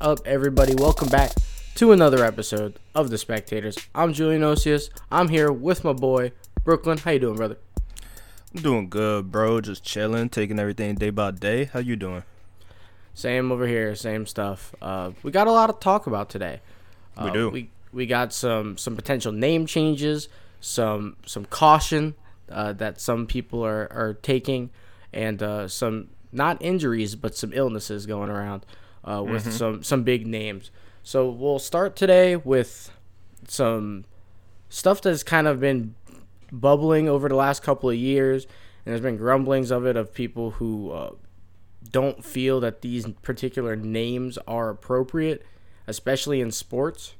[0.00, 0.74] up, everybody?
[0.74, 1.32] Welcome back
[1.74, 3.76] to another episode of The Spectators.
[3.94, 4.90] I'm Julian Osius.
[5.10, 6.32] I'm here with my boy,
[6.64, 6.98] Brooklyn.
[6.98, 7.58] How you doing, brother?
[8.54, 9.60] I'm doing good, bro.
[9.60, 11.64] Just chilling, taking everything day by day.
[11.64, 12.22] How you doing?
[13.14, 14.74] Same over here, same stuff.
[14.80, 16.60] Uh, we got a lot to talk about today.
[17.16, 17.50] Uh, We do.
[17.50, 20.28] We we got some some potential name changes,
[20.60, 22.14] some some caution
[22.50, 24.70] uh, that some people are are taking,
[25.12, 28.64] and uh, some not injuries but some illnesses going around
[29.08, 30.70] uh, with some some big names.
[31.02, 32.90] So we'll start today with
[33.46, 34.04] some
[34.68, 35.94] stuff that's kind of been
[36.52, 38.44] bubbling over the last couple of years,
[38.84, 41.10] and there's been grumblings of it of people who uh,
[41.90, 45.44] don't feel that these particular names are appropriate,
[45.86, 47.14] especially in sports.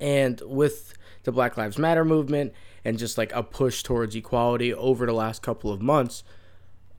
[0.00, 0.94] And with
[1.24, 2.52] the Black Lives Matter movement
[2.84, 6.24] and just like a push towards equality over the last couple of months,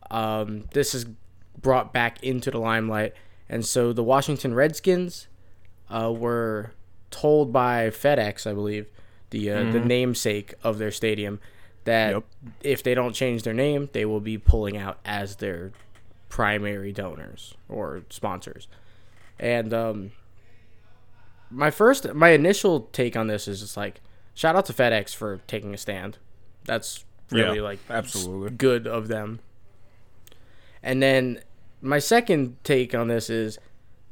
[0.09, 1.05] um, this is
[1.61, 3.13] brought back into the limelight.
[3.53, 5.27] And so the Washington Redskins
[5.89, 6.71] uh, were
[7.11, 8.87] told by FedEx, I believe,
[9.29, 11.39] the uh, the namesake of their stadium,
[11.83, 12.23] that Yep.
[12.63, 15.71] if they don't change their name, they will be pulling out as their
[16.29, 18.67] primary donors or sponsors.
[19.39, 20.11] And um,
[21.51, 24.01] my first, my initial take on this is just like,
[24.33, 26.17] shout out to FedEx for taking a stand.
[26.65, 28.49] That's really Yeah, like absolutely.
[28.57, 29.39] good of them.
[30.81, 31.39] And then
[31.83, 33.59] my second take on this is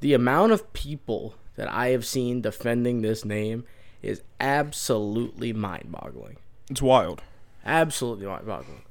[0.01, 3.63] the amount of people that I have seen defending this name
[4.01, 6.37] is absolutely mind-boggling
[6.69, 7.21] It's wild.
[7.65, 8.81] absolutely mind-boggling.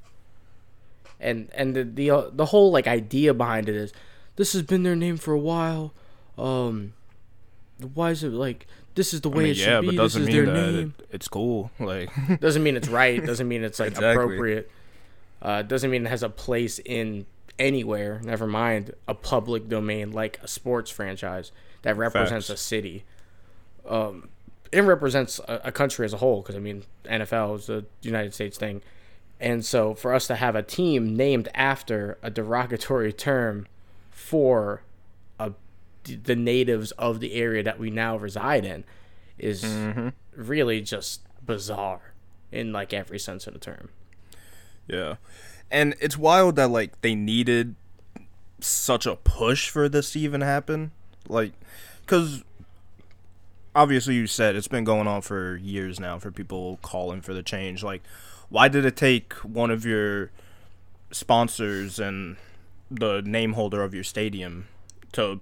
[1.19, 3.93] And and the the uh, the whole like idea behind it is
[4.37, 5.93] this has been their name for a while.
[6.37, 6.93] Um,
[7.93, 9.87] why is it like this is the I way mean, it should yeah, be?
[9.87, 10.93] but doesn't is mean their that name.
[10.99, 11.69] it, it's cool.
[11.79, 13.23] Like, Doesn't mean it's right.
[13.23, 14.23] Doesn't mean it's like Exactly.
[14.23, 14.71] appropriate.
[15.43, 17.25] Uh, doesn't mean it has a place in
[17.59, 18.21] anywhere.
[18.23, 21.51] Never mind a public domain like a sports franchise
[21.83, 22.61] that represents Facts.
[22.61, 23.03] a city.
[23.87, 24.29] Um,
[24.71, 28.33] it represents a, a country as a whole because I mean NFL is a United
[28.33, 28.81] States thing,
[29.39, 33.67] and so for us to have a team named after a derogatory term
[34.11, 34.83] for
[35.39, 35.51] a,
[36.05, 38.83] the natives of the area that we now reside in
[39.37, 39.65] is
[40.35, 42.13] really just bizarre
[42.51, 43.89] in like every sense of the term.
[44.87, 45.15] yeah.
[45.71, 47.75] And it's wild that, like, they needed
[48.59, 50.91] such a push for this to even happen.
[51.27, 51.53] Like,
[52.01, 52.43] because
[53.73, 57.41] obviously you said it's been going on for years now for people calling for the
[57.41, 57.83] change.
[57.83, 58.03] Like,
[58.49, 60.31] why did it take one of your
[61.11, 62.35] sponsors and
[62.89, 64.67] the name holder of your stadium
[65.13, 65.39] to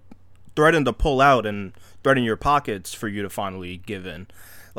[0.55, 1.73] threaten to pull out and
[2.03, 4.27] threaten your pockets for you to finally give in?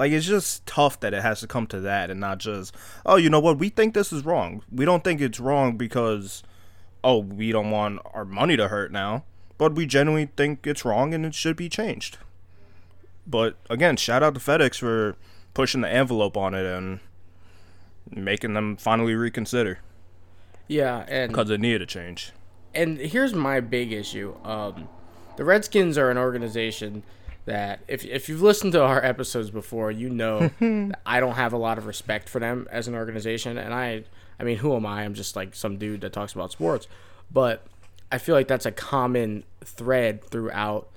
[0.01, 2.75] Like, it's just tough that it has to come to that and not just,
[3.05, 4.63] oh, you know what, we think this is wrong.
[4.73, 6.43] We don't think it's wrong because,
[7.05, 9.25] oh, we don't want our money to hurt now,
[9.59, 12.17] but we genuinely think it's wrong and it should be changed.
[13.27, 15.17] But again, shout out to FedEx for
[15.53, 17.01] pushing the envelope on it and
[18.11, 19.81] making them finally reconsider
[20.67, 22.33] Yeah, and because it needed a change.
[22.75, 24.35] and here's my big issue.
[24.45, 24.89] Um,
[25.37, 27.03] the Redskins are an organization
[27.47, 31.53] that if if you've listened to our episodes before, you know that I don't have
[31.53, 33.57] a lot of respect for them as an organization.
[33.59, 34.05] And I,
[34.39, 35.03] I mean, who am I?
[35.05, 36.87] I'm just like some dude that talks about sports,
[37.31, 37.65] but
[38.13, 40.89] I feel like that's a common thread throughout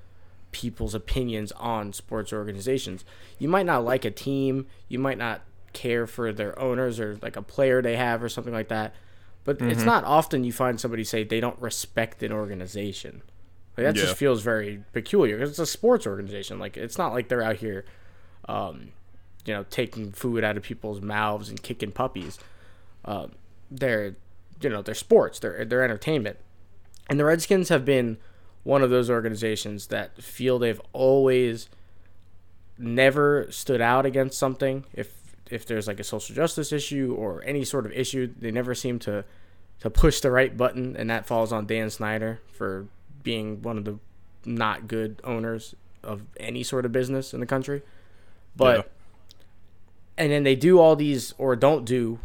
[0.52, 3.04] people's opinions on sports organizations.
[3.40, 5.42] You might not like a team, you might not
[5.74, 8.94] care for their owners or like a player they have or something like that.
[9.46, 9.72] But Mm-hmm.
[9.72, 13.24] it's not often you find somebody say they don't respect an organization.
[13.78, 14.04] Like that Yeah.
[14.04, 16.60] just feels very peculiar because it's a sports organization.
[16.60, 17.86] Like it's not like they're out here,
[18.48, 18.90] um,
[19.46, 22.38] you know, taking food out of people's mouths and kicking puppies.
[23.06, 23.32] Um,
[23.72, 24.16] they're,
[24.62, 25.40] you know, they're sports.
[25.40, 26.38] They're they're entertainment.
[27.10, 28.18] And the Redskins have been
[28.64, 31.68] one of those organizations that feel they've always
[32.78, 34.86] never stood out against something.
[34.94, 35.12] If
[35.52, 39.00] if there's like a social justice issue or any sort of issue, they never seem
[39.00, 39.26] to
[39.82, 42.88] to push the right button, and that falls on Dan Snyder for
[43.24, 43.98] being one of the
[44.46, 47.82] not good owners of any sort of business in the country.
[48.56, 48.84] But Yeah.
[50.18, 52.20] and then they do all these or don't do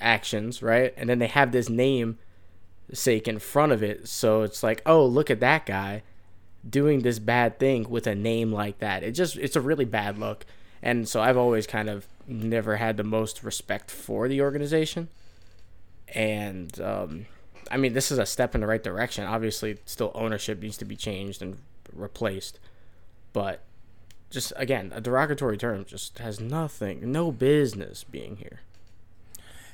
[0.00, 0.94] actions, right?
[0.96, 2.18] And then they have this name
[2.92, 4.08] sake in front of it.
[4.08, 6.02] So it's like, oh, look at that guy
[6.68, 9.02] doing this bad thing with a name like that.
[9.02, 10.44] It just it's a really bad look.
[10.82, 15.08] And so I've always kind of never had the most respect for the organization.
[16.14, 17.26] And um,
[17.70, 19.24] I mean, this is a step in the right direction.
[19.24, 21.58] Obviously, still ownership needs to be changed and
[21.92, 22.58] replaced.
[23.32, 23.60] But
[24.30, 28.60] just again, a derogatory term just has nothing, no business being here.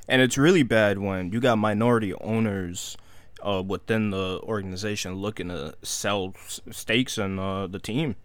[0.09, 2.97] And it's really bad when you got minority owners
[3.43, 6.35] uh, within the organization looking to sell
[6.71, 8.17] stakes in uh, the team.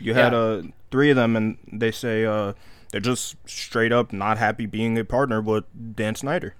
[0.00, 0.38] You had Yeah.
[0.38, 2.54] uh, three of them, and they say uh,
[2.90, 5.64] they're just straight up not happy being a partner with
[5.96, 6.54] Dan Snyder.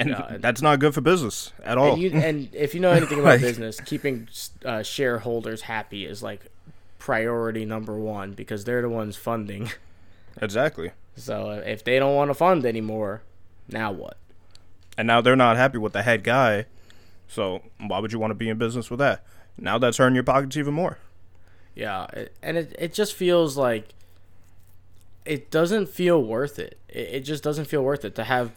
[0.00, 1.92] And that's not good for business at all.
[1.92, 4.28] And, you, and if you know anything about Like- business, keeping
[4.64, 6.46] uh, shareholders happy is like
[6.98, 9.70] priority number one because they're the ones funding.
[10.40, 10.92] exactly.
[11.16, 13.22] So uh, if they don't want to fund anymore,
[13.68, 14.16] now what?
[14.96, 16.66] And now they're not happy with the head guy.
[17.28, 19.24] So why would you want to be in business with that?
[19.56, 20.98] Now that's hurting your pockets even more.
[21.74, 22.06] Yeah,
[22.42, 23.94] and it it just feels like
[25.24, 26.78] it doesn't feel worth it.
[26.88, 27.08] it.
[27.12, 28.52] It just doesn't feel worth it to have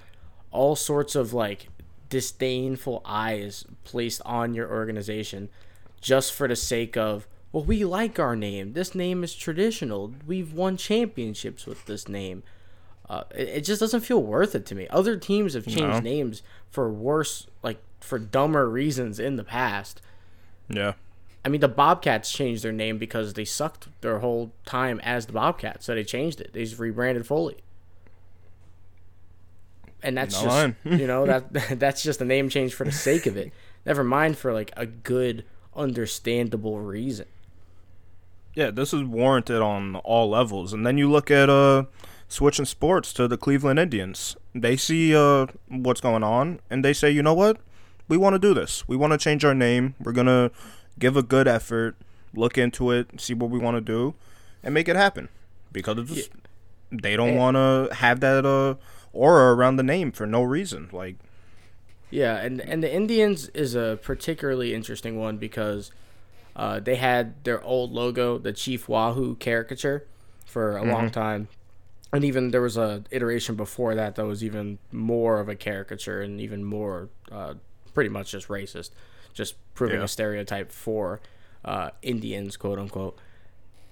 [0.54, 1.68] all sorts of like
[2.10, 5.50] disdainful eyes placed on your organization
[6.00, 8.74] just for the sake of well we like our name.
[8.74, 10.14] This name is traditional.
[10.26, 12.44] We've won championships with this name.
[13.10, 14.88] Uh, it, it just doesn't feel worth it to me.
[14.90, 16.00] Other teams have changed No.
[16.00, 16.42] names
[16.72, 20.02] for worse, like for dumber reasons in the past.
[20.70, 20.94] Yeah.
[21.46, 25.34] I mean, the Bobcats changed their name because they sucked their whole time as the
[25.34, 26.54] Bobcats, so they changed it.
[26.54, 27.58] They just rebranded fully,
[30.04, 33.26] and that's Not just you know that that's just a name change for the sake
[33.26, 33.52] of it.
[33.86, 35.46] Never mind for like a good,
[35.76, 37.26] understandable reason.
[38.56, 40.74] Yeah, this is warranted on all levels.
[40.74, 41.86] And then you look at uh
[42.28, 44.36] switching sports to the Cleveland Indians.
[44.54, 47.58] They see uh what's going on and they say, "You know what?
[48.08, 48.88] We want to do this.
[48.88, 49.96] We want to change our name.
[50.00, 50.52] We're going to
[51.00, 51.96] give a good effort,
[52.34, 54.14] look into it, see what we want to do
[54.62, 55.30] and make it happen."
[55.72, 56.32] Because it's just,
[56.92, 58.76] they don't want to have that uh
[59.14, 60.90] aura around the name for no reason.
[60.92, 61.16] Like
[62.10, 65.92] Yeah, and and the Indians is a particularly interesting one because
[66.56, 70.06] uh, they had their old logo, the Chief Wahoo caricature,
[70.46, 71.48] for a long time,
[72.12, 76.22] and even there was a iteration before that that was even more of a caricature
[76.22, 77.56] and even more uh,
[77.96, 78.92] pretty much just racist,
[79.34, 80.06] just proving Yeah.
[80.06, 81.22] a stereotype for
[81.66, 83.18] uh, Indians, quote unquote.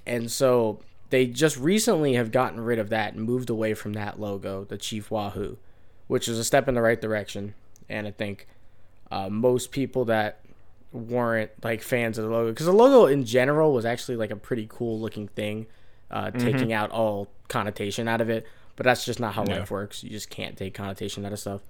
[0.06, 0.81] And so
[1.12, 4.78] they just recently have gotten rid of that and moved away from that logo, the
[4.78, 5.58] Chief Wahoo,
[6.08, 7.54] which is a step in the right direction.
[7.88, 8.48] And I think
[9.12, 10.40] uh, most people that
[10.92, 14.36] weren't like fans of the logo, because the logo in general was actually like a
[14.36, 15.68] pretty cool looking thing,
[16.10, 18.46] uh, taking out all connotation out of it.
[18.78, 19.60] But that's just not how Yeah.
[19.60, 20.04] life works.
[20.04, 21.62] You just can't take connotation out of stuff.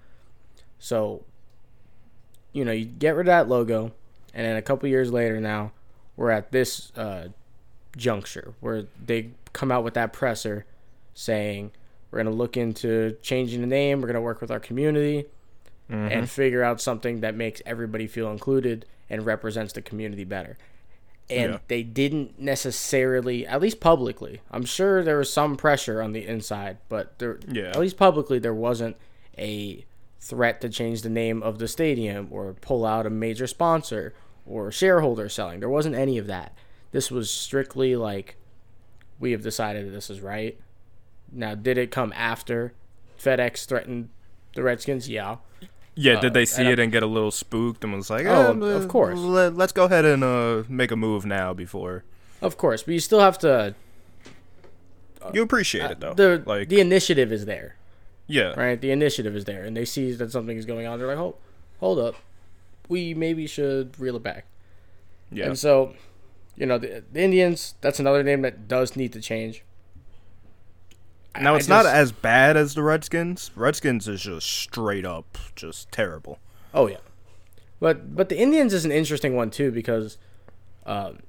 [0.80, 1.26] So,
[2.54, 3.92] you know, you get rid of that logo,
[4.34, 5.72] and then a couple years later now,
[6.16, 7.30] we're at this uh,
[7.96, 10.66] juncture where they come out with that presser
[11.14, 11.72] saying
[12.10, 15.26] we're going to look into changing the name, we're going to work with our community
[15.90, 16.12] mm-hmm.
[16.12, 20.58] and figure out something that makes everybody feel included and represents the community better.
[21.30, 21.60] And Yeah.
[21.68, 26.78] they didn't necessarily, at least publicly, I'm sure there was some pressure on the inside,
[26.90, 27.70] but there, Yeah.
[27.70, 28.98] at least publicly, there wasn't
[29.38, 29.86] a
[30.20, 34.14] threat to change the name of the stadium or pull out a major sponsor
[34.46, 35.60] or shareholder selling.
[35.60, 36.54] There wasn't any of that.
[36.92, 38.36] This was strictly like,
[39.20, 40.60] we have decided that this is right.
[41.32, 42.74] Now, did it come after
[43.20, 44.10] FedEx threatened
[44.56, 45.08] the Redskins?
[45.10, 45.38] Yeah.
[45.96, 48.26] Yeah, did they and see I- it and get a little spooked and was like,
[48.26, 49.20] Oh, "Eh, of course.
[49.20, 52.04] Let, us go ahead and uh, make a move now before
[52.42, 53.76] Of course, but you still have to.
[55.34, 57.76] you appreciate it though." Uh, The like, the initiative is there,
[58.28, 58.80] yeah, right?
[58.80, 60.98] The initiative is there, and they see that something is going on.
[60.98, 61.36] They're like, "Oh,
[61.80, 62.16] hold up,
[62.88, 64.46] we maybe should reel it back."
[65.30, 65.94] yeah, And so,
[66.56, 67.76] you know, the, the Indians.
[67.82, 69.64] That's another name that does need to change.
[71.40, 73.52] Now I it's not just- as bad as the Redskins.
[73.56, 76.40] Redskins is just straight up just terrible.
[76.74, 76.98] Oh yeah,
[77.80, 80.18] but but the Indians is an interesting one too because,
[80.86, 81.20] um,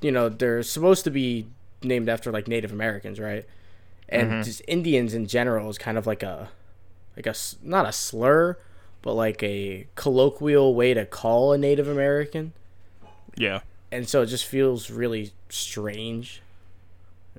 [0.00, 1.46] you know, they're supposed to be
[1.82, 3.44] named after like Native Americans, right?
[4.08, 6.50] And just Indians in general is kind of like a,
[7.16, 8.58] like a s- not a slur,
[9.00, 12.52] but like a colloquial way to call a Native American,
[13.38, 13.60] Yeah,
[13.92, 16.42] and so it just feels really strange.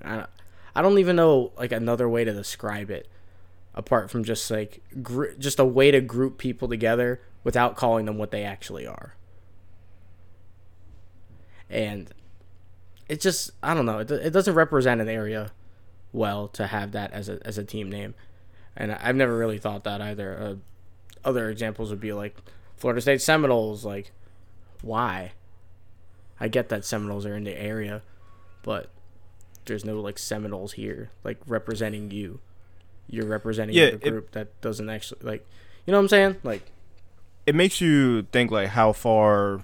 [0.01, 0.29] I don't,
[0.75, 3.09] I don't even know like another way to describe it
[3.75, 8.19] apart from just like gr- just a way to group people together without calling them
[8.19, 9.15] what they actually are.
[11.69, 12.13] And
[13.09, 15.51] it just I don't know, it, it doesn't represent an area
[16.11, 18.13] well to have that as a as a team name.
[18.77, 20.37] And I've never really thought that either.
[20.39, 20.55] Uh,
[21.25, 22.35] other examples would be like
[22.75, 24.11] Florida State Seminoles like
[24.81, 25.31] why?
[26.43, 28.01] I get that Seminoles are in the area,
[28.63, 28.89] but
[29.65, 32.39] there's no like Seminoles here like representing you.
[33.07, 35.47] You're representing Yeah, the it- group that doesn't actually like
[35.85, 36.35] you know what I'm saying?
[36.43, 36.63] Like
[37.45, 39.61] it makes you think like how far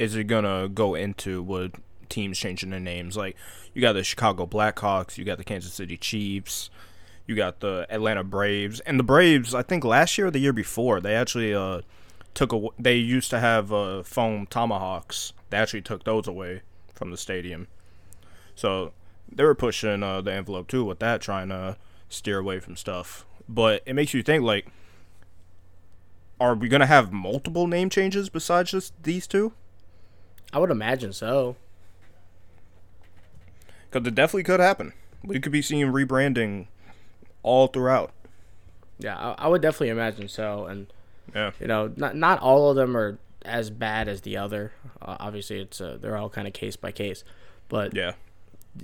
[0.00, 1.72] is it gonna go into with
[2.08, 3.16] teams changing their names?
[3.16, 3.36] Like
[3.74, 6.68] you got the Chicago Blackhawks, you got the Kansas City Chiefs,
[7.28, 9.54] you got the Atlanta Braves, and the Braves.
[9.54, 11.82] I think last year or the year before they actually uh
[12.34, 12.68] took a.
[12.78, 15.32] They used to have uh, foam tomahawks.
[15.50, 16.62] They actually took those away
[16.94, 17.68] from the stadium.
[18.54, 18.92] So
[19.30, 21.76] they were pushing uh, the envelope too with that, trying to
[22.08, 23.24] steer away from stuff.
[23.48, 24.66] But it makes you think like,
[26.40, 29.52] are we gonna have multiple name changes besides just these two?
[30.52, 31.56] I would imagine so.
[33.90, 34.92] Because it definitely could happen.
[35.24, 36.66] We could be seeing rebranding
[37.42, 38.12] all throughout.
[38.98, 40.66] Yeah, I, I would definitely imagine so.
[40.66, 40.92] And
[41.34, 41.50] Yeah.
[41.60, 44.72] you know, not not all of them are as bad as the other.
[45.00, 47.24] Uh, obviously, it's uh, they're all kind of case by case,
[47.68, 48.12] but Yeah.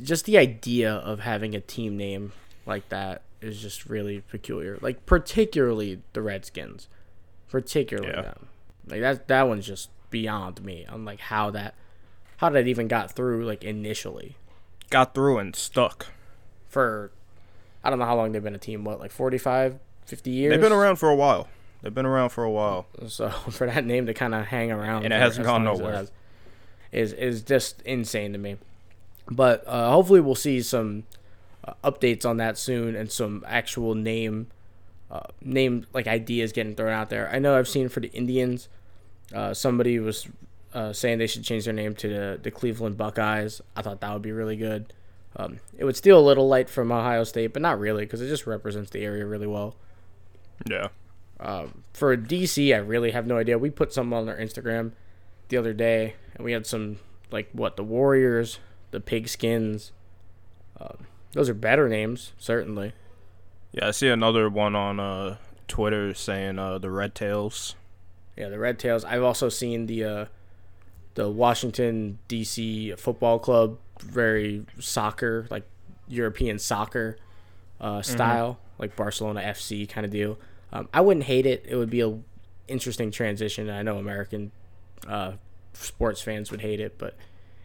[0.02, 2.32] just the idea of having a team name
[2.66, 4.78] like that is just really peculiar.
[4.80, 6.88] Like particularly the Redskins,
[7.50, 8.22] particularly Yeah.
[8.22, 8.46] them.
[8.88, 10.86] Like that that one's just beyond me.
[10.88, 11.74] On like how that
[12.38, 14.36] how that even got through like initially
[14.90, 16.06] Got through and stuck.
[16.68, 17.10] for
[17.82, 18.84] I don't know how long they've been a team.
[18.84, 20.52] What like 45, 50 years?
[20.52, 21.48] They've been around for a while.
[21.84, 22.86] They've been around for a while.
[23.08, 25.80] So for that name to kind of hang around And it hasn't gone long as
[25.80, 25.96] it nowhere.
[25.96, 26.10] has
[26.92, 28.56] is is just insane to me.
[29.30, 31.04] But uh, hopefully we'll see some
[31.62, 34.46] uh, updates on that soon and some actual name
[35.10, 37.28] uh, name like ideas getting thrown out there.
[37.30, 38.70] I know I've seen for the Indians,
[39.34, 40.26] uh, somebody was
[40.72, 43.60] uh, saying they should change their name to the, the Cleveland Buckeyes.
[43.76, 44.94] I thought that would be really good.
[45.36, 48.28] Um, it would steal a little light from Ohio State, but not really because it
[48.28, 49.76] just represents the area really well.
[50.66, 50.88] Yeah.
[51.40, 53.58] Um, for DC, I really have no idea.
[53.58, 54.92] We put something on our Instagram
[55.48, 56.98] the other day, and we had some
[57.30, 58.58] like what the Warriors,
[58.90, 59.90] the Pigskins.
[60.80, 62.92] Um, those are better names, certainly.
[63.72, 65.36] Yeah, I see another one on uh,
[65.66, 67.74] Twitter saying uh, the Red Tails.
[68.36, 69.04] Yeah, the Red Tails.
[69.04, 70.24] I've also seen the uh,
[71.14, 75.64] the Washington DC Football Club, very soccer like
[76.08, 77.16] European soccer
[77.80, 80.38] uh, style, like Barcelona FC kind of deal.
[80.74, 81.64] Um, I wouldn't hate it.
[81.66, 82.18] It would be a
[82.66, 83.70] interesting transition.
[83.70, 84.50] I know American
[85.06, 85.32] uh,
[85.72, 87.16] sports fans would hate it, but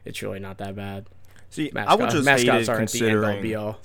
[0.05, 1.07] it's really not that bad.
[1.49, 3.55] See, Mascot, I would just hate it aren't the end all be considering.
[3.55, 3.79] all.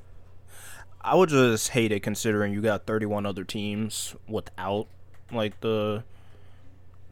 [1.01, 4.87] I would just hate it considering you got 31 other teams without
[5.33, 6.05] like the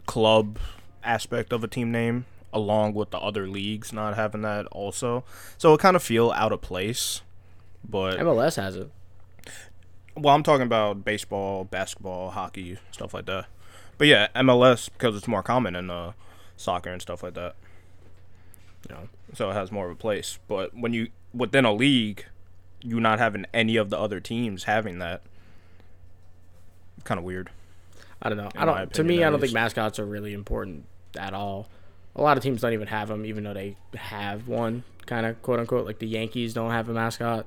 [0.06, 0.58] club
[1.02, 5.24] aspect of a team name, along with the other leagues not having that also.
[5.56, 7.22] So it kind of feel out of place.
[7.84, 8.90] But MLS has it.
[10.16, 13.46] Well, I'm talking about baseball, basketball, hockey, stuff like that.
[13.98, 16.12] But yeah, MLS because it's more common in uh,
[16.56, 17.54] soccer and stuff like that.
[18.88, 20.38] You know, so it has more of a place.
[20.48, 22.26] But when you within a league,
[22.82, 25.22] you not having any of the other teams having that,
[27.04, 27.50] kind of weird.
[28.20, 28.50] I don't know.
[28.56, 28.74] I don't.
[28.74, 31.68] my to me, I don't think mascots are really important at all.
[32.14, 35.40] A lot of teams don't even have them, even though they have one, kind of
[35.42, 35.86] quote unquote.
[35.86, 37.46] Like the Yankees don't have a mascot,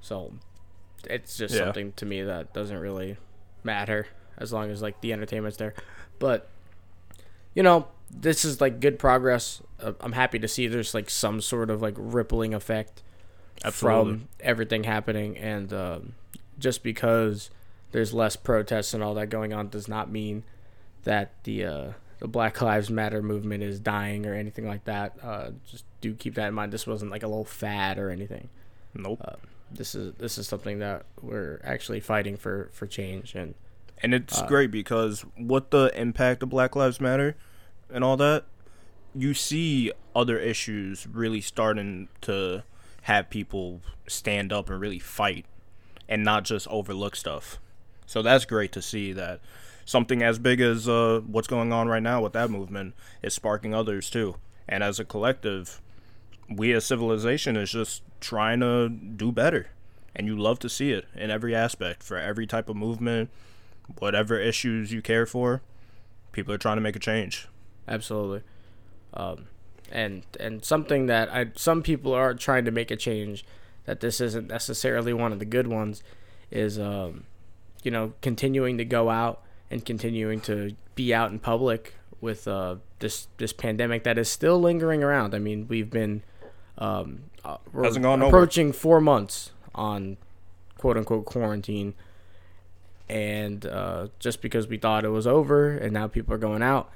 [0.00, 0.32] so
[1.08, 1.60] it's just Yeah.
[1.64, 3.16] something to me that doesn't really
[3.64, 4.06] matter
[4.38, 5.74] as long as like the entertainment's there.
[6.18, 6.48] But
[7.54, 9.62] you know, this is like good progress.
[9.80, 13.02] Uh, I'm happy to see there's like some sort of like rippling effect
[13.64, 14.12] Absolutely.
[14.14, 16.14] from everything happening and um,
[16.58, 17.50] just because
[17.92, 20.44] there's less protests and all that going on does not mean
[21.04, 25.16] that the uh, the Black Lives Matter movement is dying or anything like that.
[25.22, 26.72] Uh, just do keep that in mind.
[26.72, 28.48] This wasn't like a little fad or anything.
[28.94, 29.20] Nope.
[29.24, 29.36] Uh,
[29.74, 33.54] This is this is something that we're actually fighting for for change and
[34.02, 37.36] and it's uh, great because with the impact of Black Lives Matter
[37.90, 38.44] and all that,
[39.14, 42.64] you see other issues really starting to
[43.02, 45.46] have people stand up and really fight
[46.08, 47.58] and not just overlook stuff.
[48.06, 49.40] So that's great to see that
[49.84, 53.74] something as big as uh, what's going on right now with that movement is sparking
[53.74, 54.36] others too.
[54.68, 55.80] And as a collective,
[56.56, 59.68] we as civilization is just trying to do better.
[60.14, 63.30] And you love to see it in every aspect for every type of movement,
[63.98, 65.62] whatever issues you care for.
[66.32, 67.48] People are trying to make a change.
[67.88, 68.42] absolutely
[69.14, 69.48] um,
[69.90, 73.44] and and something that I some people are trying to make a change
[73.84, 76.02] that this isn't necessarily one of the good ones
[76.50, 77.24] is um,
[77.82, 82.76] you know continuing to go out and continuing to be out in public with uh,
[83.00, 85.34] this this pandemic that is still lingering around.
[85.34, 86.22] I mean, we've been
[86.78, 88.30] um, uh, we're Hasn't gone nowhere.
[88.30, 90.16] approaching four months on
[90.78, 91.94] quote unquote quarantine,
[93.08, 96.90] and uh, just because we thought it was over and now people are going out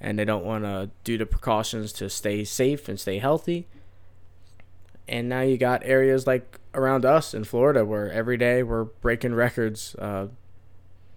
[0.00, 3.66] and they don't want to do the precautions to stay safe and stay healthy.
[5.08, 9.34] And now you got areas like around us in Florida where every day we're breaking
[9.34, 10.26] records uh,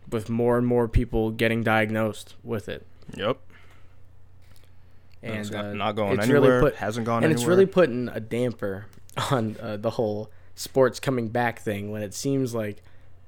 [0.09, 2.85] with more and more people getting diagnosed with it.
[3.15, 3.37] Yep.
[5.25, 6.59] And it's not, uh, not going it's anywhere.
[6.59, 7.41] Really put, hasn't gone and anywhere.
[7.41, 8.85] it's really putting a damper
[9.31, 12.81] on uh, the whole sports coming back thing when it seems like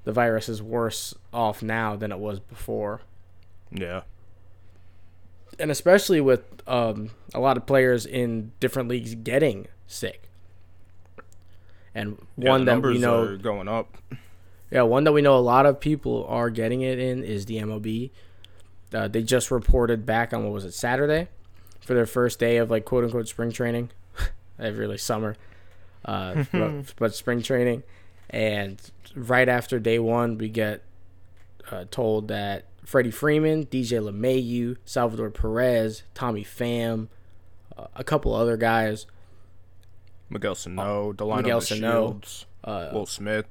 [0.03, 3.01] the virus is worse off now than it was before.
[3.71, 4.01] yeah.
[5.59, 10.29] and especially with um, a lot of players in different leagues getting sick.
[11.95, 13.97] And Yeah, one the that we know, are going up.
[14.69, 17.57] yeah, one that we know a lot of people are getting it in is the
[17.57, 18.11] MLB.
[18.93, 21.27] Uh, they just reported back on what was it Saturday
[21.87, 23.89] for their first day of like quote unquote spring training,
[24.59, 25.37] every like summer,
[26.03, 27.83] uh, but, but spring training,
[28.29, 30.83] and right after day one we get
[31.71, 37.07] uh, told that Freddie Freeman, DJ LeMahieu, Salvador Perez, Tommy Pham,
[37.77, 39.05] uh, a couple other guys,
[40.29, 42.19] Miguel Sano, Delano Miguel Sano.
[42.65, 43.45] Uh, Will Smith.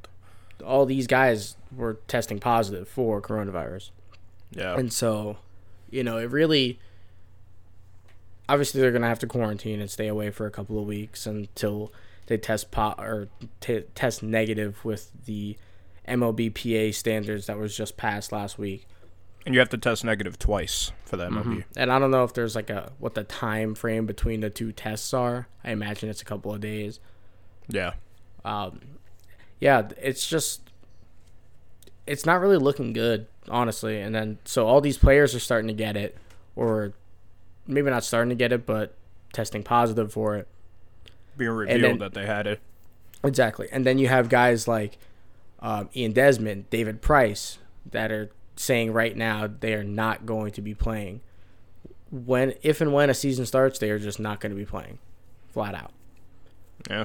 [0.62, 3.92] all these guys were testing positive for coronavirus.
[4.50, 4.76] Yeah.
[4.76, 5.38] And so,
[5.88, 6.78] you know, it really
[8.48, 11.92] obviously they're gonna have to quarantine and stay away for a couple of weeks until
[12.26, 13.28] they test po- or
[13.60, 15.56] t- test negative with the
[16.08, 18.86] MLBPA standards that was just passed last week.
[19.44, 21.64] And you have to test negative twice for the MLB.
[21.76, 24.72] And I don't know if there's like a what the time frame between the two
[24.72, 25.46] tests are.
[25.62, 26.98] I imagine it's a couple of days.
[27.68, 27.92] Yeah.
[28.44, 28.80] Um,
[29.60, 30.72] yeah, it's just
[32.06, 34.00] it's not really looking good, honestly.
[34.00, 36.16] And then so all these players are starting to get it,
[36.56, 36.94] or
[37.66, 38.94] maybe not starting to get it, but
[39.32, 40.48] testing positive for it.
[41.36, 42.60] Being revealed then- that they had it.
[43.24, 43.68] Exactly.
[43.72, 44.98] And then you have guys like
[45.60, 47.58] um, Ian Desmond, David Price,
[47.90, 51.20] that are saying right now they are not going to be playing.
[52.10, 54.98] When, if and when a season starts, they are just not going to be playing,
[55.48, 55.92] flat out.
[56.88, 57.04] Yeah.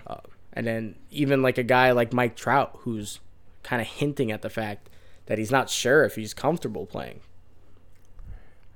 [0.53, 3.19] And then even like a guy like Mike Trout, who's
[3.63, 4.89] kind of hinting at the fact
[5.25, 7.21] that he's not sure if he's comfortable playing.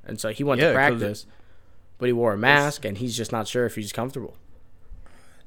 [0.05, 1.25] And so he went Yeah, to practice,
[1.97, 4.35] but he wore a mask, and he's just not sure if he's comfortable.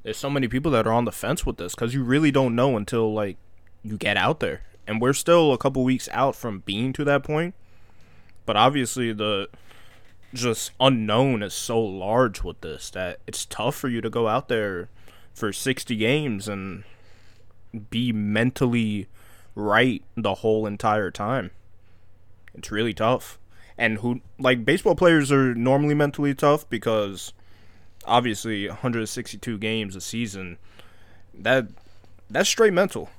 [0.03, 2.55] There's so many people that are on the fence with this because you really don't
[2.55, 3.37] know until like
[3.83, 7.23] you get out there, and we're still a couple weeks out from being to that
[7.23, 7.53] point.
[8.45, 9.49] But obviously, the
[10.33, 14.47] just unknown is so large with this that it's tough for you to go out
[14.47, 14.89] there
[15.33, 16.83] for 60 games and
[17.89, 19.07] be mentally
[19.55, 21.51] right the whole entire time.
[22.53, 23.38] It's really tough.
[23.79, 27.33] And who like baseball players are normally mentally tough because
[28.05, 30.57] obviously 162 games a season
[31.33, 31.67] that
[32.29, 33.09] that's straight mental.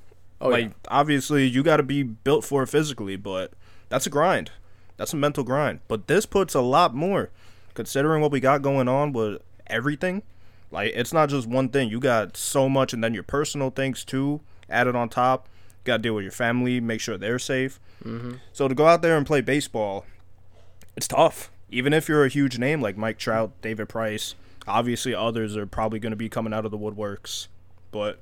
[0.40, 0.73] Oh, like yeah.
[0.88, 3.53] obviously you got to be built for it physically, but
[3.88, 4.51] that's a grind.
[4.96, 5.81] That's a mental grind.
[5.88, 7.31] But this puts a lot more
[7.75, 10.23] considering what we got going on with everything.
[10.70, 11.90] Like it's not just one thing.
[11.90, 15.49] You got so much and then your personal things too added on top.
[15.81, 17.81] You got to deal with your family, make sure they're safe.
[18.05, 18.35] Mm-hmm.
[18.53, 20.05] So to go out there and play baseball,
[20.96, 21.50] it's tough.
[21.70, 24.35] Even if you're a huge name like Mike Trout, David Price,
[24.66, 27.46] obviously others are probably going to be coming out of the woodworks,
[27.92, 28.20] but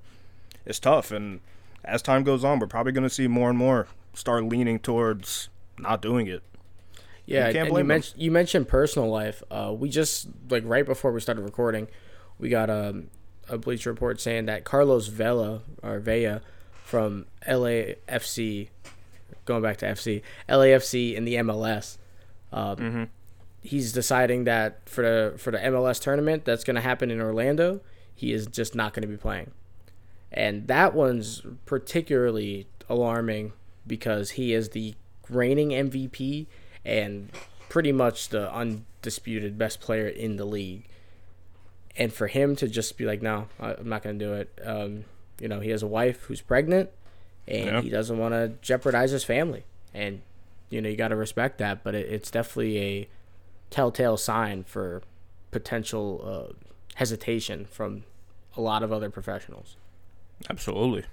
[0.67, 1.11] it's tough.
[1.11, 1.41] And
[1.85, 5.49] as time goes on, we're probably going to see more and more start leaning towards
[5.79, 6.43] not doing it.
[7.25, 7.87] Yeah, You and you, blame 'em.
[7.89, 9.43] mentioned you mentioned personal life.
[9.51, 11.89] Uh, we just like right before we started recording,
[12.39, 13.09] we got um,
[13.49, 16.41] a Bleacher Report saying that Carlos Vela or Vella
[16.85, 18.69] from LAFC,
[19.45, 21.99] going back to FC, LAFC in the MLS,
[22.53, 23.09] um,
[23.63, 27.81] he's deciding that for the for the MLS tournament that's going to happen in Orlando,
[28.15, 29.51] he is just not going to be playing,
[30.33, 33.53] and that one's particularly alarming
[33.87, 34.95] because he is the
[35.29, 36.47] reigning MVP
[36.85, 37.31] and
[37.69, 40.87] pretty much the undisputed best player in the league.
[41.97, 44.59] And for him to just be like, no, I'm not going to do it.
[44.65, 45.05] Um,
[45.41, 46.91] you know, he has a wife who's pregnant,
[47.47, 47.81] and Yeah.
[47.83, 49.65] he doesn't want to jeopardize his family.
[49.93, 50.23] And
[50.71, 51.83] you know, you got to respect that.
[51.83, 53.09] But it, it's definitely a
[53.71, 55.03] telltale sign for
[55.51, 56.53] potential uh,
[56.95, 58.05] hesitation from
[58.57, 59.77] a lot of other professionals.
[60.49, 61.05] Absolutely.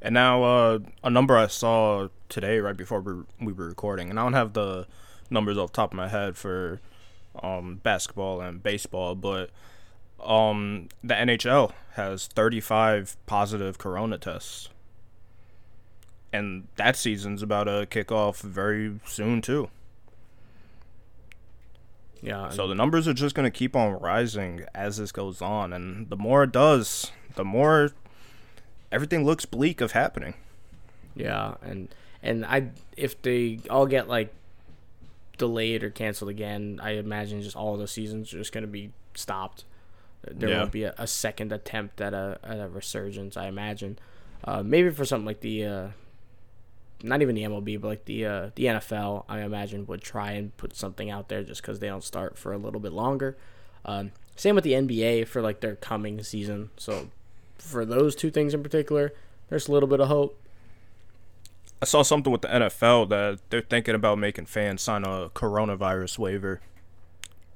[0.00, 4.18] And now, uh, a number I saw today, right before we we were recording, and
[4.18, 4.86] I don't have the
[5.30, 6.80] numbers off the top of my head for
[7.40, 9.50] um, basketball and baseball, but
[10.22, 14.68] um, the NHL has 35 positive corona tests.
[16.32, 19.68] And that season's about to kick off very soon, too.
[22.22, 22.50] Yeah.
[22.50, 25.72] So the numbers are just going to keep on rising as this goes on.
[25.72, 27.90] And the more it does, the more
[28.90, 30.34] everything looks bleak of happening.
[31.14, 31.88] Yeah, and
[32.22, 34.32] and I if they all get like
[35.36, 39.64] delayed or canceled again, I imagine just all the seasons are just gonna be stopped.
[40.26, 40.60] There Yeah.
[40.60, 43.36] won't be a, a second attempt at a at a resurgence.
[43.36, 43.98] I imagine,
[44.44, 45.88] uh, maybe for something like the, uh,
[47.02, 50.56] not even the MLB, but like the uh, the NFL, I imagine would try and
[50.56, 53.36] put something out there just because they don't start for a little bit longer.
[53.84, 56.70] Um, same with the NBA for like their coming season.
[56.76, 57.08] So
[57.58, 59.12] for those two things in particular,
[59.48, 60.38] there's a little bit of hope.
[61.80, 66.16] I saw something with the NFL that they're thinking about making fans sign a coronavirus
[66.18, 66.60] waiver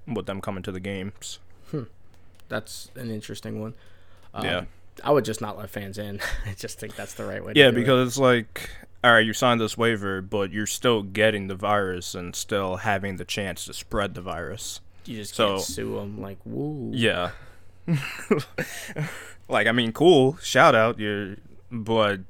[0.06, 1.38] with them coming to the games.
[2.48, 3.74] That's an interesting one.
[4.34, 4.64] Um, Yeah.
[5.04, 6.20] I would just not let fans in.
[6.46, 7.52] I just think that's the right way.
[7.54, 7.80] Yeah, to do it.
[7.80, 8.70] because it's like,
[9.06, 13.16] all right, you signed this waiver, but you're still getting the virus and still having
[13.16, 14.80] the chance to spread the virus.
[15.04, 16.20] you just so- can't sue them.
[16.20, 16.90] Like, woo.
[16.92, 17.30] Yeah.
[19.48, 21.36] like, I mean, cool, shout out, you're,
[21.70, 22.20] but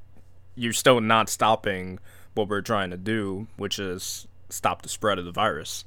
[0.55, 1.99] you're still not stopping
[2.35, 5.85] what we're trying to do, which is stop the spread of the virus.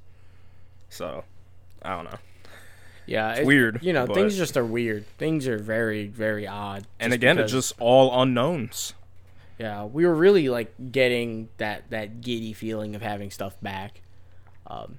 [0.90, 1.24] So,
[1.84, 2.18] I don't know.
[3.06, 5.06] Yeah, It's weird, You know, but- things just are weird.
[5.18, 6.86] Things are very, very odd.
[7.00, 8.94] And again, it's just all unknowns.
[9.60, 14.02] Yeah, we were really like getting that that giddy feeling of having stuff back.
[14.66, 14.98] Um,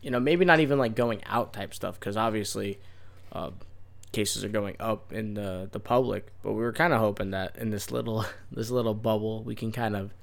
[0.00, 2.78] you know, maybe not even like going out type stuff because obviously,
[3.32, 3.50] uh,
[4.12, 6.28] cases are going up in the the public.
[6.44, 9.72] But we were kind of hoping that in this little this little bubble, we can
[9.72, 10.14] kind of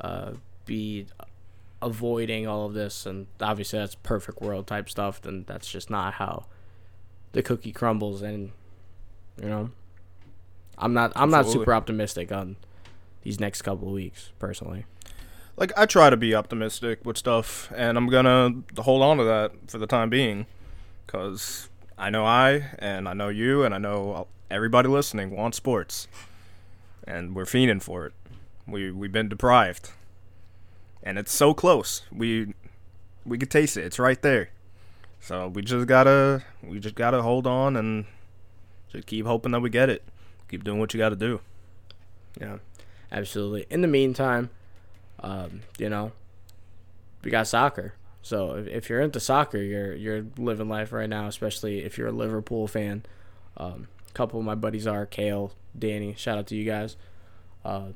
[0.00, 0.32] uh,
[0.64, 1.06] be
[1.82, 3.06] avoiding all of this.
[3.06, 5.20] And obviously, that's perfect world type stuff.
[5.20, 6.46] Then that's just not how
[7.32, 8.22] the cookie crumbles.
[8.22, 8.52] And
[9.42, 9.70] you know,
[10.78, 12.54] I'm not I'm not super optimistic on
[13.24, 14.84] these next couple of weeks personally.
[15.56, 19.52] Like, I try to be optimistic with stuff, and I'm gonna hold on to that
[19.68, 20.46] for the time being.
[21.06, 26.08] Because I know I, and I know you, and I know everybody listening wants sports.
[27.06, 28.12] And we're fiending for it.
[28.66, 29.90] We, we've been deprived.
[31.02, 32.02] And it's so close.
[32.10, 32.54] We
[33.26, 33.84] we could taste it.
[33.84, 34.50] It's right there.
[35.20, 38.06] So we just gotta we just gotta hold on and
[38.90, 40.02] just keep hoping that we get it.
[40.48, 41.40] Keep doing what you gotta do.
[42.40, 42.58] Yeah,
[43.14, 43.66] absolutely.
[43.70, 44.50] In the meantime,
[45.20, 46.12] um, you know,
[47.22, 47.94] we got soccer.
[48.20, 51.26] So if, if you're into soccer, you're you're living life right now.
[51.26, 53.04] Especially if you're a Liverpool fan.
[53.56, 56.14] Um, a couple of my buddies are Kale, Danny.
[56.16, 56.96] Shout out to you guys.
[57.64, 57.88] Uh,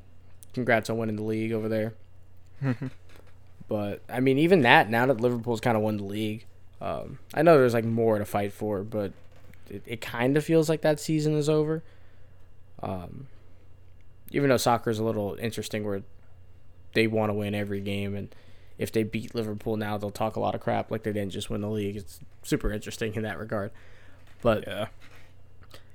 [0.53, 1.93] congrats on winning the league over there.
[3.67, 6.45] but I mean, even that now that Liverpool's kind of won the league,
[6.81, 9.11] um, I know there's like more to fight for, but
[9.69, 11.83] it, it kind of feels like that season is over.
[12.81, 13.27] Um,
[14.31, 16.01] even though soccer is a little interesting where
[16.93, 18.33] they want to win every game and
[18.77, 21.49] if they beat Liverpool now they'll talk a lot of crap like they didn't just
[21.49, 21.95] win the league.
[21.97, 23.71] It's super interesting in that regard.
[24.41, 24.87] But Yeah.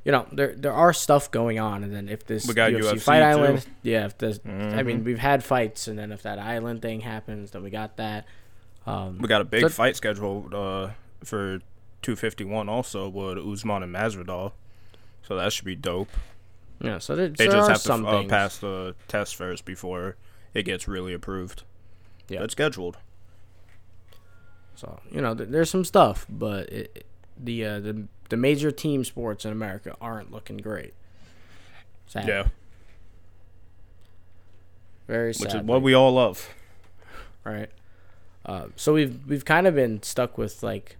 [0.04, 2.82] you know, there there are stuff going on and then if this We got UFC
[2.92, 3.24] UFC fight too.
[3.24, 5.04] island yeah, if this I mean Mhm.
[5.04, 8.26] we've had fights and then if that island thing happens then we got that.
[8.86, 10.90] Um We got a big So- fight scheduled uh,
[11.24, 11.60] for
[12.02, 14.52] 251 also with Usman and Masvidal.
[15.26, 16.10] So that should be dope.
[16.84, 20.16] Yeah, so there, They so just have to uh, pass the test first before
[20.52, 21.62] it gets really approved.
[22.28, 22.40] Yeah.
[22.40, 22.96] That's scheduled.
[24.76, 29.04] So you know, th- there's some stuff, but it- the uh, the the major team
[29.04, 30.94] sports in America aren't looking great.
[32.06, 32.28] Sad.
[32.28, 32.48] Yeah.
[35.06, 35.46] very sad.
[35.46, 36.48] Which is what we all love.
[37.44, 37.70] right?
[38.46, 40.96] Uh, so we've we've kind of been stuck with like.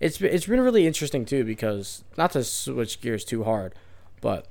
[0.00, 3.72] It's it's been really interesting too because not to switch gears too hard,
[4.22, 4.46] but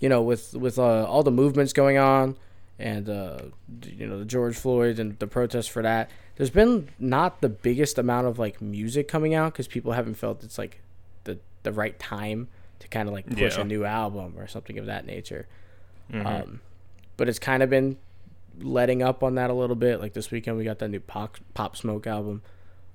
[0.00, 2.36] you know with with uh, all the movements going on
[2.80, 3.38] and uh,
[3.84, 7.96] you know the George Floyd and the protests for that, there's been not the biggest
[7.98, 10.80] amount of like music coming out because people haven't felt it's like
[11.22, 12.48] the the right time
[12.80, 13.60] to kind of like push Yeah.
[13.60, 15.46] a new album or something of that nature.
[16.12, 16.26] Mhm.
[16.26, 16.60] Um,
[17.16, 17.96] but it's kind of been
[18.60, 20.00] letting up on that a little bit.
[20.00, 22.42] Like this weekend, we got that new Pop, Pop Smoke album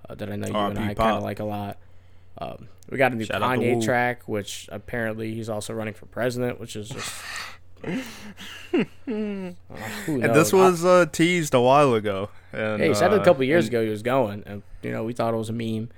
[0.07, 0.91] uh, that I know you and R.I.P.
[0.91, 1.77] I kind of like a lot.
[2.39, 6.59] Um, we got a new Shout Kanye track, which apparently he's also running for president,
[6.59, 7.13] which is just.
[8.71, 12.29] Uh, and this was uh, teased a while ago.
[12.51, 14.63] And, Yeah, he said it a uh, couple years and- ago he was going, and
[14.83, 15.89] you know we thought it was a meme.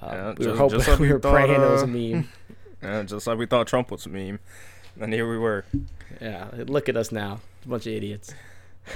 [0.00, 1.86] Uh, Yeah, we were hoping just like we we were thought, praying it was uh,
[1.86, 2.28] a meme.
[2.82, 4.38] Yeah, just like we thought Trump was a meme.
[5.00, 5.64] And here we were.
[6.20, 8.32] Yeah, look at us now, a bunch of idiots.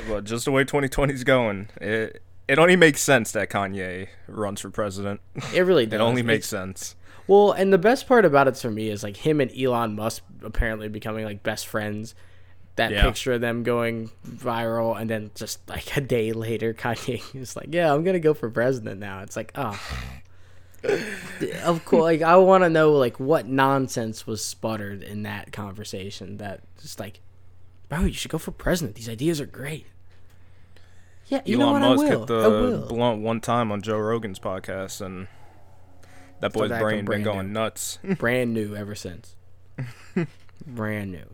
[0.09, 4.71] But just the way 2020's going, it it only makes sense that Kanye runs for
[4.71, 5.21] president.
[5.55, 5.95] It really does.
[6.01, 6.97] It only It's- makes sense.
[7.29, 10.25] Well, and the best part about it for me is like him and Elon Musk
[10.43, 12.15] apparently becoming like best friends.
[12.77, 13.03] That Yeah.
[13.03, 17.69] picture of them going viral, and then just like a day later, Kanye is like,
[17.71, 19.79] "Yeah, I'm gonna go for president now." It's like, oh,
[21.65, 22.03] of course.
[22.03, 26.39] Like, I want to know like what nonsense was sputtered in that conversation.
[26.39, 27.21] That just like,
[27.89, 28.97] bro, you should go for president.
[28.97, 29.87] These ideas are great.
[31.29, 31.89] Yeah, you know Elon what?
[31.97, 32.27] Musk I will.
[32.27, 32.87] hit I the will.
[32.89, 35.29] blunt one time on Joe Rogan's podcast, and
[36.41, 37.53] that boy's Started acting brain been going new.
[37.53, 37.99] nuts.
[38.19, 39.37] Brand new ever since.
[40.67, 41.27] Brand new.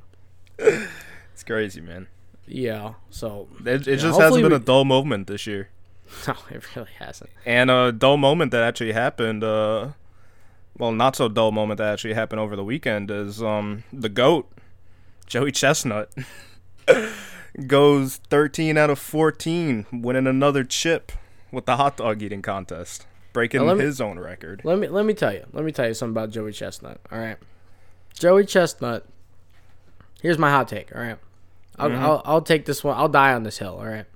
[0.59, 2.07] it's crazy, man.
[2.47, 2.95] Yeah.
[3.11, 5.69] So It, it Yeah, just hasn't been we- a dull moment this year.
[6.29, 7.31] no, it really hasn't.
[7.45, 9.89] And a dull moment that actually happened, uh,
[10.79, 14.51] well, not so dull moment that actually happened over the weekend is um the goat,
[15.27, 16.11] Joey Chestnut.
[17.67, 21.13] Goes 13 out of 14, winning another chip
[21.51, 24.63] with the hot dog eating contest, breaking me- his own record.
[24.65, 25.45] Let me let me tell you.
[25.53, 27.01] Let me tell you something about Joey Chestnut.
[27.11, 27.37] All right,
[28.15, 29.07] Joey Chestnut.
[30.23, 30.95] Here's my hot take.
[30.95, 31.19] All right,
[31.79, 32.03] I'll, mm-hmm.
[32.05, 32.97] I'll I'll take this one.
[32.97, 33.77] I'll die on this hill.
[33.79, 34.07] All right,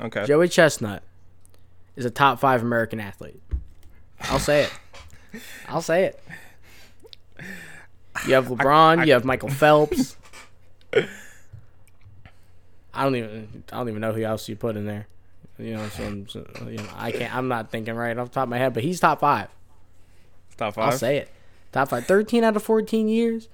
[0.00, 0.24] Okay.
[0.26, 1.02] Joey Chestnut
[1.96, 3.40] is a top five American athlete.
[4.20, 4.72] I'll say it.
[5.68, 6.20] I'll say it.
[8.26, 9.06] You have LeBron.
[9.06, 10.16] you have Michael Phelps.
[12.94, 13.64] I don't even.
[13.72, 15.06] I don't even know who else you put in there.
[15.58, 17.34] You know, you know, I can't.
[17.34, 19.48] I'm not thinking right off the top of my head, but he's top five.
[20.56, 20.92] Top five.
[20.92, 21.30] I'll say it.
[21.72, 22.06] Top five.
[22.06, 23.48] 13 out of 14 years.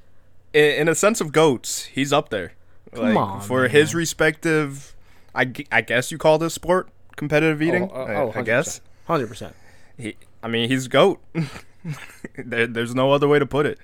[0.53, 2.53] in, in a sense of goats, he's up there.
[2.95, 3.71] Come on, for man.
[3.71, 4.97] his respective,
[5.35, 7.91] I, I guess you call this sport competitive oh, eating.
[7.93, 9.53] Oh, I- oh, I, guess 100%.
[9.97, 10.17] he.
[10.43, 11.21] I mean, he's goat.
[12.37, 13.79] there, there's no other way to put it.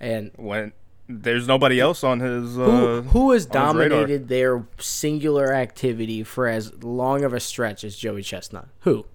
[0.00, 0.72] And When
[1.08, 2.58] there's nobody else on his.
[2.58, 7.96] Uh, who, who has dominated their singular activity for as long of a stretch as
[7.96, 8.68] Joey Chestnut?
[8.80, 9.06] Who?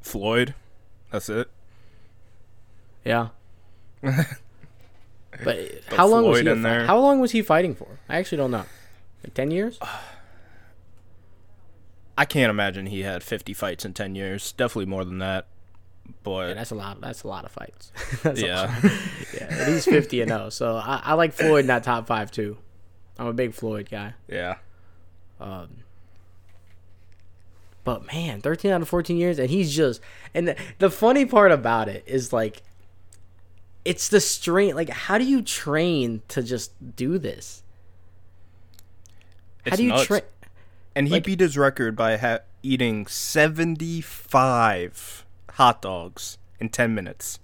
[0.00, 0.54] Floyd.
[1.10, 1.50] That's it.
[3.04, 3.28] Yeah.
[4.02, 4.24] but
[5.88, 6.86] how long was he in fi- there.
[6.86, 7.98] How long was he fighting for?
[8.08, 8.64] I actually don't know.
[9.24, 9.78] Like 10 years?
[12.18, 14.52] I can't imagine he had 50 fights in 10 years.
[14.52, 15.46] Definitely more than that.
[16.26, 17.00] Yeah, that's a lot.
[17.00, 17.90] That's a lot of fights.
[18.22, 18.78] That's yeah,
[19.34, 19.46] yeah.
[19.50, 20.50] And he's 50 and 0.
[20.50, 22.58] So I, I like Floyd in that top five too.
[23.18, 24.12] I'm a big Floyd guy.
[24.28, 24.56] yeah.
[25.40, 25.68] Um,
[27.84, 30.00] but man, 13 out of 14 years, and he's just.
[30.34, 32.62] And the, the funny part about it is like,
[33.84, 34.74] it's the strain.
[34.74, 37.62] Like, how do you train to just do this?
[39.64, 40.22] How It's do you train?
[40.94, 45.24] And he Like- beat his record by ha- eating 75
[45.58, 47.40] hot dogs in 10 minutes.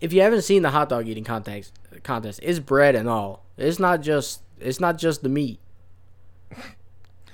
[0.00, 3.44] If you haven't seen the hot dog eating contest, contest, it's bread and all.
[3.56, 4.42] It's not just.
[4.58, 5.60] It's not just the meat.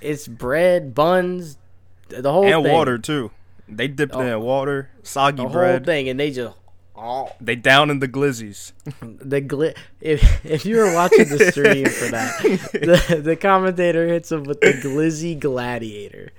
[0.00, 1.58] It's bread, buns,
[2.06, 2.72] the whole and thing.
[2.72, 3.32] water, too.
[3.68, 4.36] They dipped it oh.
[4.36, 5.84] in water, soggy the whole bread.
[5.84, 6.56] thing, and they just.
[6.94, 8.70] Oh, They down in the glizzies.
[9.00, 14.30] the gli- if if you were watching the stream for that, the the commentator hits
[14.30, 16.30] him with the glizzy gladiator,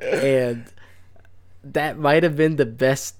[0.00, 0.64] and
[1.64, 3.14] that might have been the best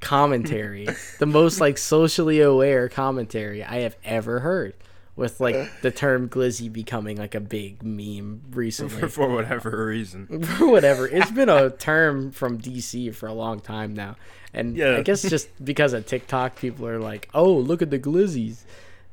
[0.00, 4.74] commentary, the most like socially aware commentary I have ever heard.
[5.14, 10.42] With like the term glizzy becoming like a big meme recently for whatever reason.
[10.56, 11.06] for whatever.
[11.06, 14.16] It's been a term from DC for a long time now.
[14.54, 14.96] And Yeah.
[14.96, 18.62] I guess just because of TikTok, people are like, oh, look at the glizzies.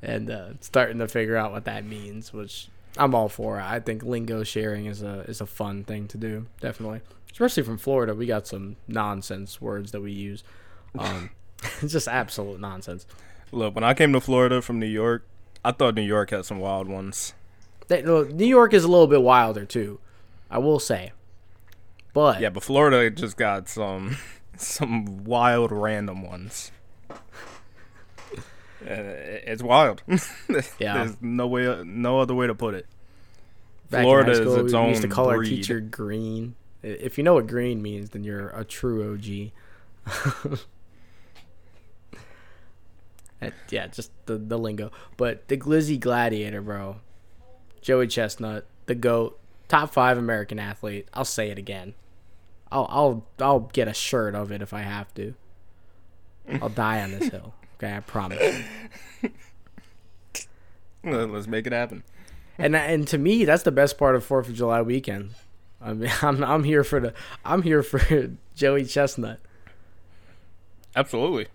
[0.01, 3.59] And uh, starting to figure out what that means, which I'm all for.
[3.59, 7.01] I think lingo sharing is a is a fun thing to do, definitely.
[7.31, 10.43] Especially from Florida, we got some nonsense words that we use.
[10.97, 11.31] Um,
[11.81, 13.05] it's just absolute nonsense.
[13.51, 15.25] Look, when I came to Florida from New York,
[15.63, 17.33] I thought New York had some wild ones.
[17.87, 19.99] They, no, New York is a little bit wilder too,
[20.49, 21.11] I will say.
[22.13, 24.17] But Yeah, but Florida just got some
[24.57, 26.71] some wild random ones.
[28.81, 30.03] It's wild.
[30.79, 30.93] Yeah.
[30.93, 32.85] There's no way, no other way to put it.
[33.89, 36.55] Back Florida in is high school, its we used to own call our teacher Green.
[36.81, 40.57] If you know what green means, then you're a true OG.
[43.69, 44.91] Yeah, just the, the lingo.
[45.15, 46.97] But the Glizzy Gladiator, bro.
[47.81, 49.39] Joey Chestnut, the GOAT,
[49.69, 51.07] top five American athlete.
[51.13, 51.93] I'll say it again.
[52.71, 55.33] I'll I'll I'll get a shirt of it if I have to.
[56.61, 57.53] I'll die on this hill.
[57.81, 58.37] Okay, I promise.
[61.05, 62.03] Let- Let's make it happen.
[62.57, 65.33] and and to me that's the best part of Fourth of July weekend.
[65.81, 67.13] I mean, I'm I'm here for the
[67.45, 69.39] I'm here for Joey Chestnut,
[70.95, 71.47] Absolutely.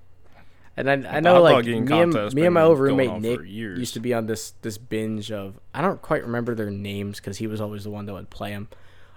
[0.76, 4.00] and I I know like me and me and my old roommate Nick used to
[4.00, 7.60] be on this this binge of I don't quite remember their names because he was
[7.60, 8.68] always the one that would play them,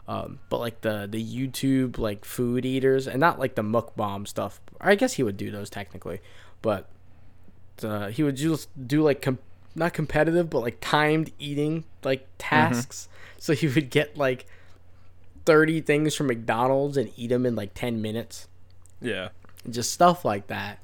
[0.07, 4.59] um, but like the the YouTube like food eaters and not like the mukbang stuff.
[4.81, 6.19] I guess he would do those technically,
[6.61, 6.87] but
[7.83, 9.39] uh, he would just do like com-
[9.75, 13.07] not competitive but like timed eating like tasks.
[13.37, 14.45] So he would get like
[15.47, 18.47] thirty things from McDonald's and eat them in like ten minutes,
[19.01, 19.29] Yeah.
[19.67, 20.77] just stuff like that.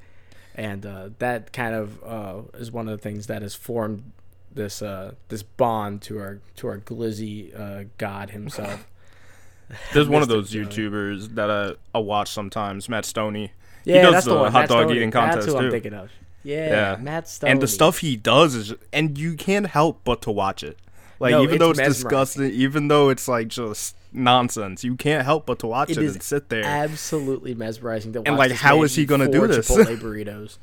[0.56, 4.12] And uh, that kind of uh, is one of the things that has formed
[4.52, 8.88] this uh, this bond to our to our glizzy uh, god himself.
[9.94, 10.52] There's one of those.
[10.52, 13.50] YouTubers that I, I watch sometimes, Matt Stonie.
[13.86, 14.96] Yeah, does that's the, the hot Matt dog Stonie.
[14.96, 16.12] eating That's contest, who I'm thinking of.
[16.44, 16.98] Yeah, Yeah.
[17.02, 17.50] Matt Stonie.
[17.50, 20.78] And the stuff he does is, and you can't help but to watch it.
[21.24, 22.04] Like No, even it's though it's mesmerizing.
[22.04, 26.22] disgusting, even though it's like just nonsense, you can't help but to watch it, and
[26.22, 26.66] sit there.
[26.66, 28.28] absolutely mesmerizing to watch.
[28.28, 29.70] And, like, how is he gonna do this?
[29.70, 30.58] Chipotle burritos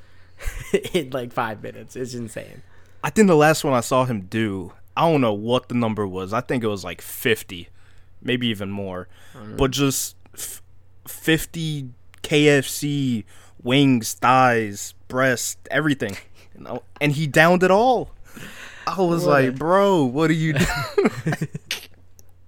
[0.94, 1.96] in like five minutes.
[1.96, 2.60] It's insane.
[3.02, 6.06] I think the last one I saw him do, I don't know what the number
[6.06, 6.34] was.
[6.34, 7.70] I think it was like 50,
[8.20, 9.08] maybe even more.
[9.32, 9.56] Mm-hmm.
[9.56, 10.60] But just f-
[11.08, 11.88] 50
[12.22, 13.24] KFC
[13.62, 16.18] wings, thighs, breast, everything.
[16.54, 18.10] You uh, know, and he downed it all.
[18.86, 19.30] I was What?
[19.44, 21.48] like, bro, what are you doing?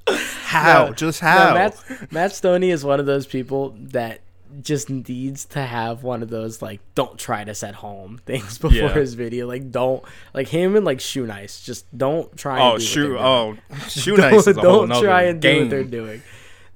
[0.44, 0.86] how?
[0.86, 1.54] No, just no, how?
[1.54, 4.20] Matt, Matt Stonie is one of those people that
[4.60, 8.76] just needs to have one of those like don't try this at home things before
[8.88, 8.92] Yeah.
[8.94, 9.46] his video.
[9.46, 11.62] Like don't like him and like Shoenice.
[11.64, 12.60] Just don't try.
[12.60, 13.18] oh, and do shoe.
[13.18, 16.22] Oh, Shoenice is a don't whole don't try and do what they're doing.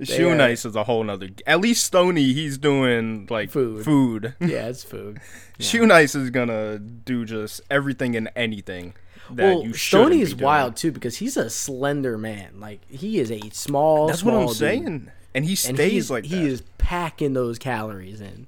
[0.03, 1.29] Shoe are- nice is a whole nother.
[1.47, 3.85] At least Stonie, he's doing like Food.
[3.85, 4.35] Food.
[4.41, 5.21] Yeah, it's food.
[5.59, 8.95] Shoenice is gonna do just everything and anything
[9.31, 9.73] well, you
[10.21, 12.61] is wild too because he's a slender man.
[12.61, 14.07] Like he is a small.
[14.07, 14.57] That's what I'm dude.
[14.57, 15.11] saying.
[15.35, 16.47] And he And stays he's, like he that.
[16.51, 18.47] is packing those calories in.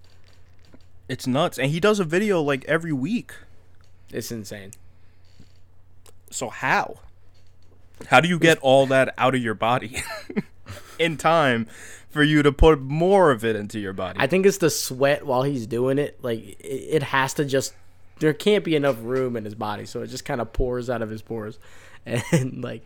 [1.09, 1.59] It's nuts.
[1.59, 3.33] And he does a video like every week.
[4.13, 4.73] It's insane.
[6.31, 7.01] So how?
[8.07, 10.03] How do you get all that out of your body
[10.99, 11.67] in time
[12.11, 14.19] for you to put more of it into your body?
[14.21, 16.19] I think it's the sweat while he's doing it.
[16.23, 17.75] Like it, it has to just.
[18.21, 21.03] There can't be enough room in his body, so it just kind of pours out
[21.03, 21.59] of his pores,
[22.07, 22.85] and like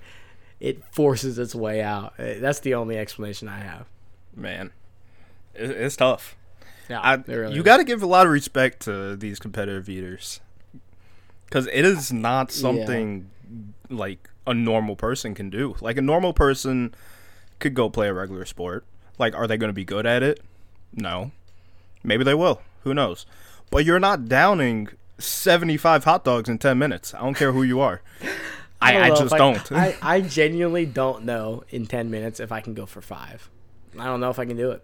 [0.61, 2.15] it forces its way out.
[2.19, 3.87] Uh, That's the only explanation I have.
[4.35, 4.71] Man,
[5.55, 6.37] it's tough.
[6.89, 10.41] Yeah, I, really you got to give a lot of respect to these competitive eaters
[11.47, 13.31] because it is not something
[13.89, 15.77] like a normal person can do.
[15.81, 16.95] Like a normal person
[17.59, 18.85] could go play a regular sport.
[19.19, 20.41] Like, are they going to be good at it?
[20.95, 21.31] No.
[22.03, 22.63] Maybe they will.
[22.83, 23.27] Who knows?
[23.71, 24.89] But you're not downing
[25.25, 27.15] 75 hot dogs in 10 minutes.
[27.15, 28.03] I don't care who you are.
[28.81, 29.73] I, don't I, just if don't.
[29.73, 33.49] I, I genuinely don't know in ten minutes if I can go for five.
[33.97, 34.83] I don't know if I can do it.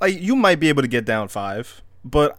[0.00, 2.38] like you might be able to get down five, but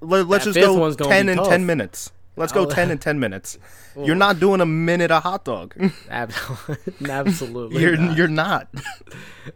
[0.00, 1.48] let, let's That just go ten be in tough.
[1.48, 2.12] ten minutes.
[2.36, 2.70] Let's go Oh.
[2.70, 3.58] ten in ten minutes.
[3.96, 5.74] You're not doing a minute a hot dog.
[6.08, 6.32] Ab-
[7.08, 8.16] Absolutely, you're not.
[8.16, 8.68] you're not.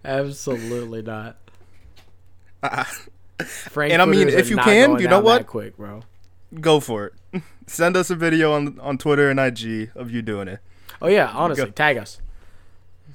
[0.05, 1.37] absolutely not.
[2.63, 2.91] Ah,
[3.77, 5.47] And I mean, if you can, you know what?
[5.47, 6.03] quick, bro.
[6.61, 7.43] go for it.
[7.67, 10.59] Send us a video on on Twitter and IG of you doing it.
[11.01, 11.71] Oh yeah, honestly, Go.
[11.71, 12.21] tag us.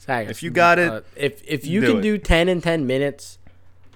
[0.06, 0.32] Tag us.
[0.32, 2.02] If you got it, Uh, if if you do can it.
[2.02, 3.38] do ten in ten minutes,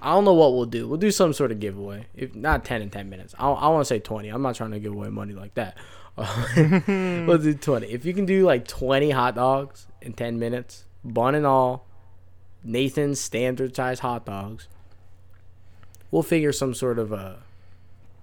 [0.02, 0.88] I don't know what we'll do.
[0.88, 2.06] We'll do some sort of giveaway.
[2.16, 4.30] If not ten in ten minutes, I I want to say twenty.
[4.30, 5.78] I'm not trying to give away money like that.
[6.18, 7.88] we'll do twenty.
[7.88, 11.86] If you can do like twenty hot dogs in ten minutes, bun and all,
[12.64, 14.68] Nathan's standard size hot dogs.
[16.12, 17.40] We'll figure some sort of a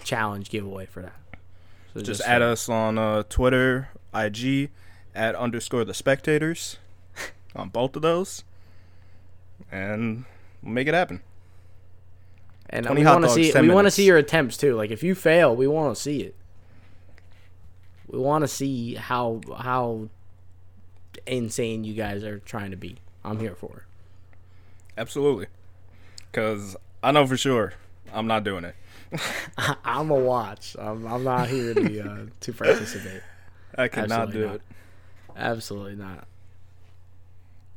[0.02, 1.14] challenge giveaway for that.
[1.94, 4.70] So Just uh, add us on uh, Twitter, IG,
[5.14, 6.78] at underscore the spectators,
[7.56, 8.44] on both of those,
[9.70, 10.24] and
[10.62, 11.22] we'll make it happen.
[12.68, 14.74] And we want to see we want to see your attempts too.
[14.74, 16.34] Like if you fail, we want to see it.
[18.08, 20.08] We want to see how how
[21.26, 22.98] insane you guys are trying to be.
[23.24, 23.82] I'm here for it.
[24.98, 25.46] Absolutely,
[26.30, 27.72] because I know for sure
[28.12, 28.74] I'm not doing it.
[29.84, 30.74] I'm a watch.
[30.76, 33.22] I'm, I'm not here to uh, to participate.
[33.78, 34.54] I cannot Absolutely do not.
[34.56, 34.62] it.
[35.36, 36.26] Absolutely not.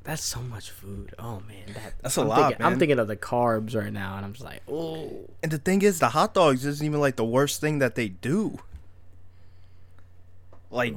[0.01, 1.13] That's so much food.
[1.19, 4.15] Oh man, that, That's a I'm lot, Thinking, I'm thinking of the carbs right now,
[4.15, 7.15] and I'm just like, oh, And the thing is, the hot dogs isn't even like
[7.15, 8.57] the worst thing that they do.
[10.71, 10.95] Like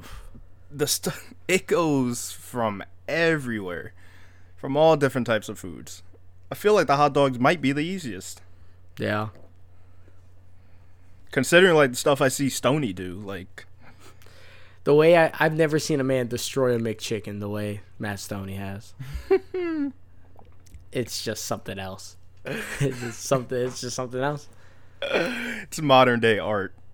[0.71, 3.93] the stuff, it goes from everywhere,
[4.57, 6.03] from all different types of foods.
[6.53, 8.43] I feel like the hot dogs might be the easiest,
[8.99, 9.29] yeah.
[11.31, 13.15] considering like the stuff I see Stonie do.
[13.15, 13.65] Like,
[14.85, 18.59] The way I, I've never seen a man destroy a McChicken the way Matt Stonie
[18.59, 18.93] has.
[20.93, 22.19] it's just something else.
[22.45, 23.59] it's just something.
[23.59, 24.51] It's just something else.
[25.01, 26.75] it's modern day art.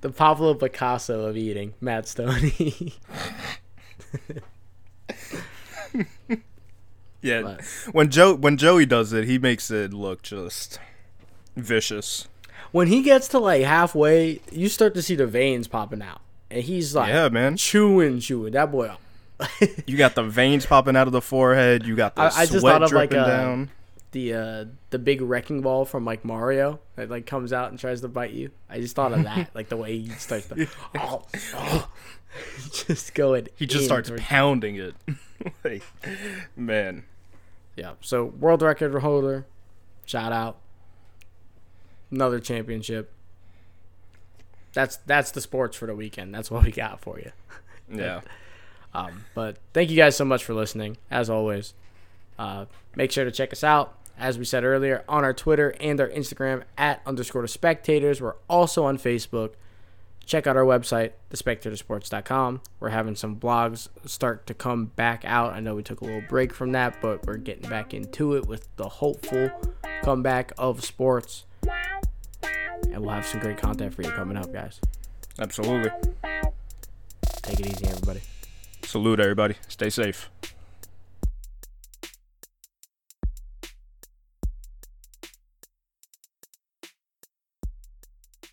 [0.00, 2.92] The Pablo Picasso of eating, Matt Stonie.
[7.24, 10.78] Yeah, But- when Joe when Joey does it, he makes it look just
[11.56, 12.28] vicious.
[12.72, 16.20] when he gets to like halfway, you start to see the veins popping out,
[16.50, 17.56] and he's like Yeah, man.
[17.56, 18.52] chewing, chewing.
[18.52, 18.90] That boy.
[19.86, 21.84] You got the veins popping out of the forehead.
[21.86, 23.70] You got the I- I just sweat thought of, like, dripping a- down.
[24.12, 28.00] the uh the big wrecking ball from like Mario that like comes out and tries
[28.02, 28.50] to bite you.
[28.70, 30.68] I just thought of that, like the way he starts to
[32.86, 33.48] just going.
[33.56, 34.94] He just starts pounding it.
[35.64, 35.82] like,
[36.56, 37.04] man,
[37.76, 37.92] Yeah.
[38.00, 39.46] So world record holder,
[40.06, 40.58] shout out.
[42.10, 43.12] Another championship.
[44.72, 46.34] That's that's the sports for the weekend.
[46.34, 47.32] That's what we got for you.
[47.92, 48.20] yeah.
[48.96, 50.96] Um, but thank you guys so much for listening.
[51.10, 51.74] As always,
[52.38, 53.98] uh, make sure to check us out.
[54.16, 58.20] As we said earlier, on our Twitter and our Instagram at underscore the spectators.
[58.20, 59.54] We're also on Facebook.
[60.24, 62.60] Check out our website, thespectatorsports.com.
[62.80, 65.52] We're having some blogs start to come back out.
[65.52, 68.46] I know we took a little break from that, but we're getting back into it
[68.46, 69.50] with the hopeful
[70.02, 71.44] comeback of sports.
[72.90, 74.80] And we'll have some great content for you coming up, guys.
[75.38, 75.90] Absolutely.
[77.42, 78.20] Take it easy, everybody.
[78.82, 79.56] Salute everybody.
[79.68, 80.30] Stay safe.